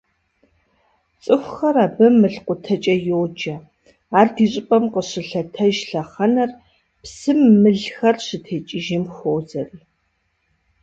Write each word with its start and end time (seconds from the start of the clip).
ЦӀыхухэр 1.23 1.75
абы 1.85 2.05
«мылкъутэкӀэ» 2.19 2.95
йоджэ, 3.07 3.55
ар 4.19 4.27
ди 4.35 4.45
щӀыпӀэм 4.51 4.83
къыщылъэтэж 4.93 5.75
лъэхъэнэр 5.89 6.49
псым 7.01 7.39
мылхэр 7.61 8.15
щытекӀыжым 8.25 9.03
хуозэри. 9.15 9.79